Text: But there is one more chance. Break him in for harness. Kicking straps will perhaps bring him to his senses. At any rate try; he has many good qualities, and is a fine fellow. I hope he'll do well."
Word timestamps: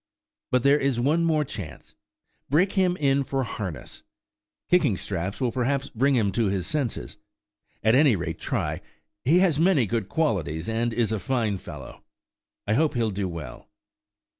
But 0.49 0.63
there 0.63 0.79
is 0.79 0.99
one 0.99 1.23
more 1.23 1.45
chance. 1.45 1.93
Break 2.49 2.73
him 2.73 2.97
in 2.97 3.23
for 3.23 3.43
harness. 3.43 4.01
Kicking 4.67 4.97
straps 4.97 5.39
will 5.39 5.51
perhaps 5.51 5.89
bring 5.89 6.15
him 6.15 6.31
to 6.31 6.45
his 6.47 6.65
senses. 6.65 7.17
At 7.83 7.93
any 7.93 8.15
rate 8.15 8.39
try; 8.39 8.81
he 9.23 9.37
has 9.41 9.59
many 9.59 9.85
good 9.85 10.09
qualities, 10.09 10.67
and 10.67 10.91
is 10.91 11.11
a 11.11 11.19
fine 11.19 11.59
fellow. 11.59 12.03
I 12.65 12.73
hope 12.73 12.95
he'll 12.95 13.11
do 13.11 13.29
well." 13.29 13.69